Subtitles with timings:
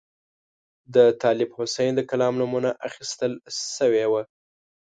[0.95, 3.31] د طالب حسین د کلام نمونه اخیستل
[3.75, 4.23] شوې وه.